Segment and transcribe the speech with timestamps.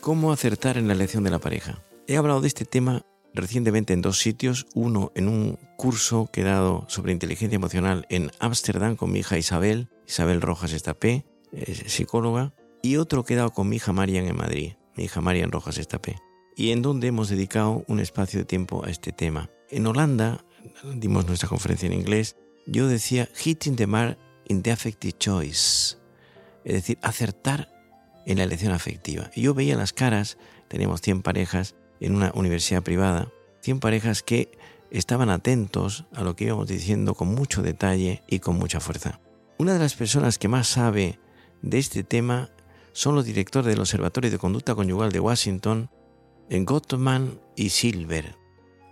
[0.00, 1.82] ¿Cómo acertar en la elección de la pareja?
[2.06, 6.44] He hablado de este tema recientemente en dos sitios, uno en un curso que he
[6.44, 11.24] dado sobre inteligencia emocional en Ámsterdam con mi hija Isabel, Isabel Rojas Estapé,
[11.86, 15.50] psicóloga, y otro que he dado con mi hija Marian en Madrid, mi hija Marian
[15.50, 16.16] Rojas Estapé,
[16.54, 19.50] y en donde hemos dedicado un espacio de tiempo a este tema.
[19.70, 20.44] En Holanda,
[20.94, 25.96] dimos nuestra conferencia en inglés, yo decía hitting the mark in the affective choice,
[26.64, 27.70] es decir, acertar
[28.26, 29.30] en la elección afectiva.
[29.34, 33.28] Y yo veía las caras, teníamos 100 parejas en una universidad privada,
[33.60, 34.50] 100 parejas que
[34.90, 39.20] estaban atentos a lo que íbamos diciendo con mucho detalle y con mucha fuerza.
[39.58, 41.18] Una de las personas que más sabe
[41.62, 42.50] de este tema
[42.92, 45.90] son los directores del Observatorio de Conducta Conyugal de Washington,
[46.50, 48.36] Gottman y Silver.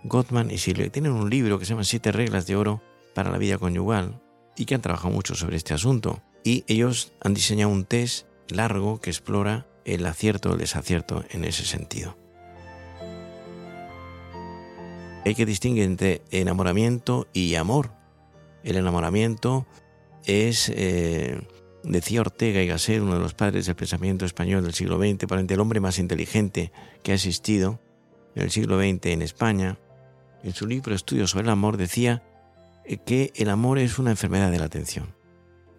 [0.03, 2.81] Gottman y Silver tienen un libro que se llama Siete Reglas de Oro
[3.13, 4.22] para la Vida Conyugal
[4.57, 6.21] y que han trabajado mucho sobre este asunto.
[6.43, 11.45] Y ellos han diseñado un test largo que explora el acierto o el desacierto en
[11.45, 12.17] ese sentido.
[15.25, 17.91] Hay que distinguir entre enamoramiento y amor.
[18.63, 19.65] El enamoramiento
[20.25, 21.47] es, eh,
[21.83, 25.41] decía Ortega y Gasset, uno de los padres del pensamiento español del siglo XX, para
[25.41, 26.71] el hombre más inteligente
[27.03, 27.79] que ha existido
[28.35, 29.77] en el siglo XX en España.
[30.43, 32.21] En su libro Estudios sobre el amor decía
[33.05, 35.15] que el amor es una enfermedad de la atención.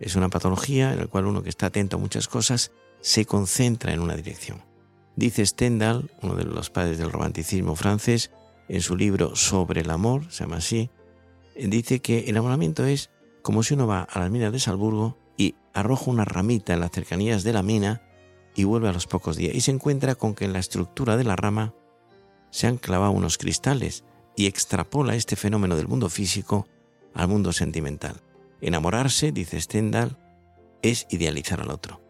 [0.00, 3.92] Es una patología en la cual uno que está atento a muchas cosas se concentra
[3.92, 4.62] en una dirección.
[5.16, 8.30] Dice Stendhal, uno de los padres del romanticismo francés,
[8.68, 10.90] en su libro Sobre el amor, se llama así,
[11.54, 13.10] dice que el enamoramiento es
[13.42, 16.90] como si uno va a las minas de Salzburgo y arroja una ramita en las
[16.90, 18.02] cercanías de la mina
[18.54, 21.24] y vuelve a los pocos días y se encuentra con que en la estructura de
[21.24, 21.74] la rama
[22.50, 24.04] se han clavado unos cristales
[24.36, 26.66] y extrapola este fenómeno del mundo físico
[27.14, 28.20] al mundo sentimental.
[28.60, 30.18] Enamorarse, dice Stendhal,
[30.82, 32.00] es idealizar al otro.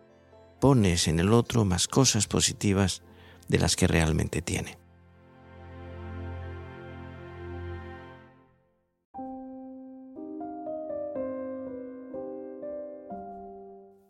[0.60, 3.02] Pones en el otro más cosas positivas
[3.48, 4.78] de las que realmente tiene.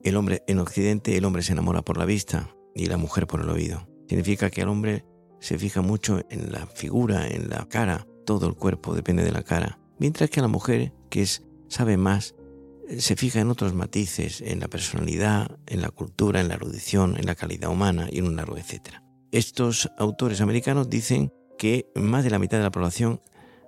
[0.02, 3.40] El hombre en Occidente, el hombre se enamora por la vista y la mujer por
[3.40, 3.88] el oído.
[4.06, 5.04] Significa que el hombre
[5.40, 9.42] se fija mucho en la figura, en la cara, todo el cuerpo depende de la
[9.42, 12.34] cara, mientras que la mujer, que es sabe más,
[12.88, 17.16] eh, se fija en otros matices, en la personalidad, en la cultura, en la erudición,
[17.18, 19.02] en la calidad humana y en un largo etcétera.
[19.32, 23.20] Estos autores americanos dicen que más de la mitad de la población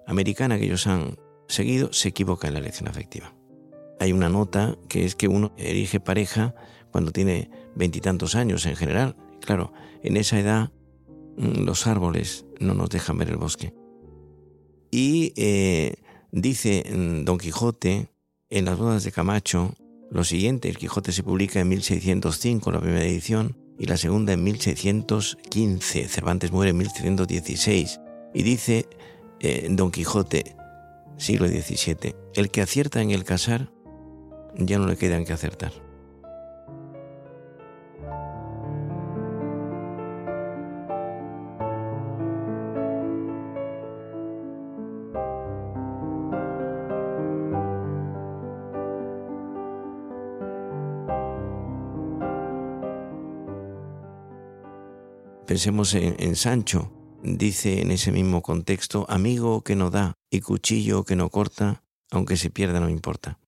[0.07, 1.17] americana que ellos han
[1.49, 3.35] seguido se equivoca en la elección afectiva.
[3.99, 6.55] Hay una nota que es que uno elige pareja
[6.93, 9.17] cuando tiene veintitantos años en general.
[9.41, 9.73] Claro,
[10.03, 10.71] en esa edad
[11.37, 13.75] mm, los árboles no nos dejan ver el bosque.
[14.91, 15.95] Y eh,
[16.33, 18.09] dice mm, Don Quijote
[18.51, 19.75] en las bodas de Camacho
[20.11, 24.45] lo siguiente, el Quijote se publica en 1605, la primera edición, y la segunda en
[24.45, 26.09] 1615.
[26.09, 28.01] Cervantes muere en 1716.
[28.33, 28.89] Y dice
[29.41, 30.57] eh, Don Quijote,
[31.17, 33.73] siglo XVII, el que acierta en el casar
[34.55, 35.73] ya no le quedan que acertar.
[55.47, 56.93] Pensemos en, Sancho.
[57.23, 62.37] Dice en ese mismo contexto, amigo que no da y cuchillo que no corta, aunque
[62.37, 63.39] se pierda no importa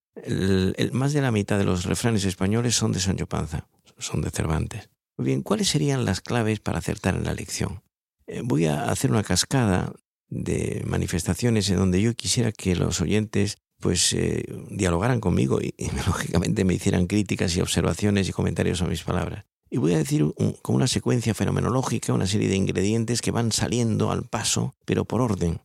[0.92, 4.91] más de la mitad de los refranes españoles son de Sancho Panza, son de Cervantes.
[5.16, 7.82] Bien, ¿cuáles serían las claves para acertar en la lección?
[8.26, 9.92] Eh, voy a hacer una cascada
[10.28, 15.75] de manifestaciones en donde yo quisiera que los oyentes pues eh, dialogaran conmigo y,
[16.06, 19.44] lógicamente me hicieran críticas y observaciones y comentarios a mis palabras.
[19.70, 20.24] Y voy a decir
[20.62, 25.20] con una secuencia fenomenológica, una serie de ingredientes que van saliendo al paso, pero por
[25.20, 25.60] orden.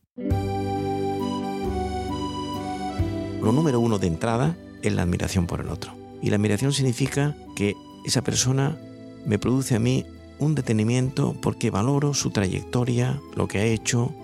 [3.42, 5.94] Lo número uno de entrada es la admiración por el otro.
[6.22, 7.74] Y la admiración significa que
[8.04, 8.78] esa persona
[9.26, 10.04] me produce a mí
[10.38, 14.14] un detenimiento porque valoro su trayectoria, lo que ha hecho,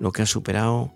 [0.00, 0.92] lo que ha superado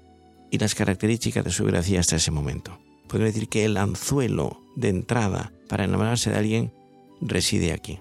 [0.50, 2.78] y las características de su biografía hasta ese momento.
[3.08, 6.72] Puedo decir que el anzuelo de entrada para enamorarse de alguien
[7.20, 7.98] reside aquí.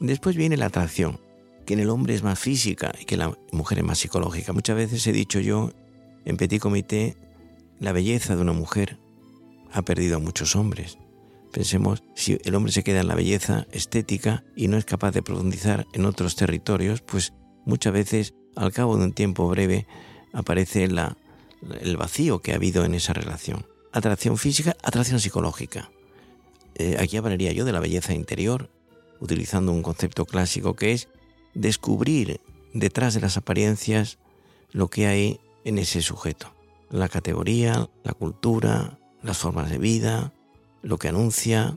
[0.00, 1.20] Después viene la atracción,
[1.66, 4.54] que en el hombre es más física y que la mujer es más psicológica.
[4.54, 5.70] Muchas veces he dicho yo
[6.24, 7.16] en petit comité
[7.78, 8.98] la belleza de una mujer
[9.72, 10.98] ha perdido a muchos hombres.
[11.52, 15.22] Pensemos, si el hombre se queda en la belleza estética y no es capaz de
[15.22, 17.34] profundizar en otros territorios, pues
[17.66, 19.86] muchas veces al cabo de un tiempo breve
[20.32, 23.66] aparece el vacío que ha habido en esa relación.
[23.92, 25.90] Atracción física, atracción psicológica.
[26.76, 28.70] eh, aquí hablaría yo de la belleza interior,
[29.20, 31.08] utilizando un concepto clásico que es
[31.54, 32.40] descubrir
[32.72, 34.18] detrás de las apariencias
[34.72, 36.52] lo que hay en ese sujeto.
[36.90, 40.32] La categoría, la cultura, las formas de vida,
[40.82, 41.76] lo que anuncia,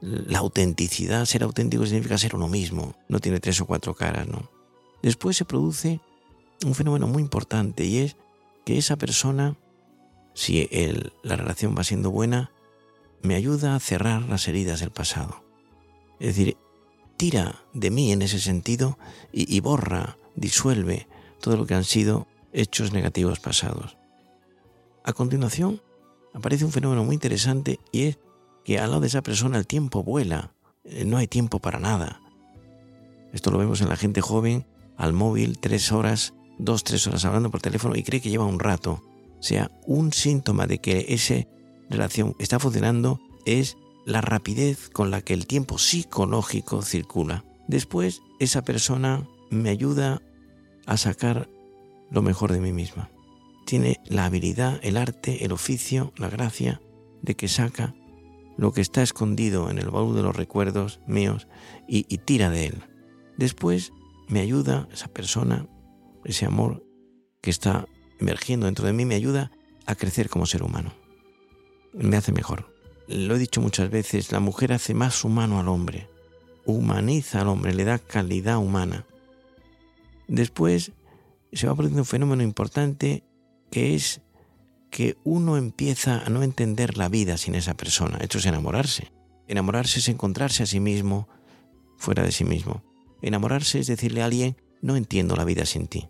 [0.00, 1.24] la autenticidad.
[1.24, 4.50] Ser auténtico significa ser uno mismo, no tiene tres o cuatro caras, ¿no?
[5.02, 6.00] Después se produce
[6.64, 8.16] un fenómeno muy importante y es
[8.64, 9.56] que esa persona,
[10.34, 10.68] si
[11.22, 12.50] la relación va siendo buena,
[13.22, 15.42] me ayuda a cerrar las heridas del pasado.
[16.18, 16.56] Es decir,
[17.20, 18.96] tira de mí en ese sentido
[19.30, 21.06] y, borra, disuelve
[21.38, 23.98] todo lo que han sido hechos negativos pasados.
[25.04, 25.82] A continuación,
[26.32, 28.18] aparece un fenómeno muy interesante y es
[28.64, 32.22] que al lado de esa persona el tiempo vuela, eh, no hay tiempo para nada.
[33.34, 37.50] Esto lo vemos en la gente joven, al móvil, tres horas, dos, tres horas hablando
[37.50, 39.04] por teléfono y cree que lleva un rato.
[39.38, 41.46] O sea, un síntoma de que esa
[41.90, 47.44] relación está funcionando es la rapidez con la que el tiempo psicológico circula.
[47.68, 50.22] Después, esa persona me ayuda
[50.86, 51.48] a sacar
[52.10, 53.10] lo mejor de mí misma.
[53.66, 56.80] Tiene la habilidad, el arte, el oficio, la gracia
[57.22, 57.94] de que saca
[58.56, 61.48] lo que está escondido en el baúl de los recuerdos míos
[61.88, 62.82] y, tira de él.
[63.36, 63.92] Después
[64.28, 65.66] me ayuda esa persona,
[66.24, 66.84] ese amor
[67.40, 67.86] que está
[68.18, 69.50] emergiendo dentro de mí, me ayuda
[69.86, 70.92] a crecer como ser humano.
[71.94, 72.69] Me hace mejor.
[73.10, 76.08] Lo he dicho muchas veces, la mujer hace más humano al hombre,
[76.64, 79.04] humaniza al hombre, le da calidad humana.
[80.28, 80.92] Después
[81.52, 83.24] se va produciendo un fenómeno importante
[83.68, 84.20] que es
[84.90, 88.18] que uno empieza a no entender la vida sin esa persona.
[88.18, 89.10] Esto es enamorarse.
[89.48, 91.28] Enamorarse es encontrarse a sí mismo
[91.96, 92.84] fuera de sí mismo.
[93.22, 96.08] Enamorarse es decirle a alguien, no entiendo la vida sin ti.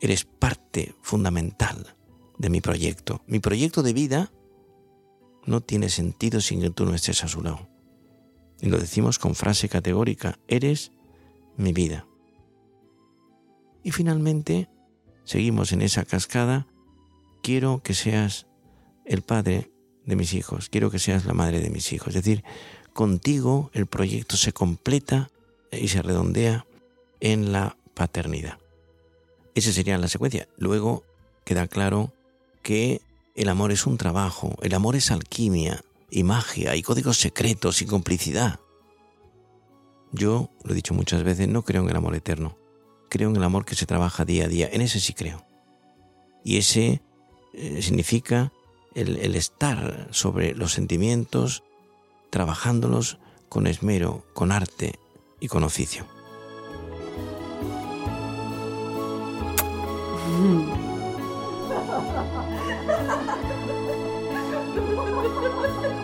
[0.00, 1.96] Eres parte fundamental
[2.38, 3.24] de mi proyecto.
[3.26, 4.30] Mi proyecto de vida
[5.46, 7.68] no tiene sentido sin que tú no estés a su lado.
[8.60, 10.92] Y lo decimos con frase categórica, eres
[11.56, 12.06] mi vida.
[13.82, 14.68] Y finalmente,
[15.24, 16.66] seguimos en esa cascada,
[17.42, 18.46] quiero que seas
[19.06, 19.70] el padre
[20.04, 22.08] de mis hijos, quiero que seas la madre de mis hijos.
[22.08, 22.44] Es decir,
[22.92, 25.30] contigo el proyecto se completa
[25.72, 26.66] y se redondea
[27.20, 28.58] en la paternidad.
[29.54, 30.48] Esa sería la secuencia.
[30.58, 31.04] Luego
[31.44, 32.12] queda claro
[32.62, 33.00] que
[33.42, 37.86] el amor es un trabajo, el amor es alquimia y magia y códigos secretos y
[37.86, 38.60] complicidad.
[40.12, 42.56] Yo, lo he dicho muchas veces, no creo en el amor eterno
[43.10, 45.44] creo en el amor que se trabaja día a día, en ese sí creo.
[46.42, 47.02] Y ese
[47.52, 48.52] eh, significa
[48.94, 51.62] el, el estar sobre los sentimientos,
[52.30, 53.18] trabajándolos
[53.50, 54.94] con esmero, con arte
[55.40, 56.06] y con oficio.
[62.90, 63.14] すいま
[65.82, 65.99] せん。